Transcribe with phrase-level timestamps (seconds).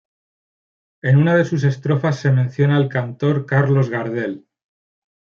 [1.03, 4.47] En una de sus estrofas se menciona al cantor Carlos Gardel.